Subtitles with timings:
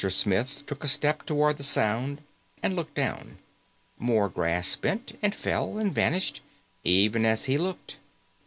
[0.09, 2.21] Smith took a step toward the sound
[2.63, 3.37] and looked down.
[3.99, 6.41] More grass bent, and fell, and vanished,
[6.83, 7.97] even as he looked.